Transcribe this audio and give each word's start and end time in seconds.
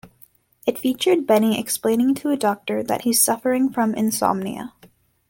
It 0.65 0.79
featured 0.79 1.27
Benny 1.27 1.59
explaining 1.59 2.15
to 2.15 2.31
a 2.31 2.35
doctor 2.35 2.81
that 2.81 3.03
he's 3.03 3.21
suffering 3.23 3.69
from 3.69 3.93
insomnia. 3.93 4.73